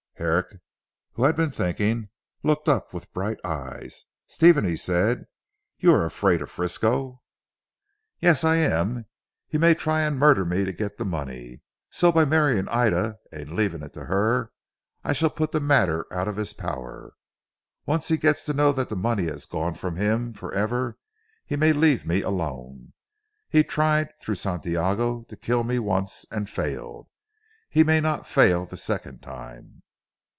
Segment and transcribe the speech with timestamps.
[0.15, 0.57] Herrick
[1.13, 2.09] who had been thinking,
[2.43, 4.05] looked up with bright eyes.
[4.27, 5.25] "Stephen," he said,
[5.79, 7.21] "you are afraid of Frisco."
[8.19, 9.07] "Yes, I am.
[9.47, 13.55] He may try and murder me to get the money, so by marrying Ida and
[13.55, 14.51] leaving it to her,
[15.03, 17.13] I shall put the matter out of his power.
[17.87, 20.99] Once he gets to know that the money has gone from him for ever,
[21.47, 22.93] he may leave me alone.
[23.49, 27.07] He tried through Santiago to kill me once, and failed.
[27.71, 29.81] He may not fail the second time."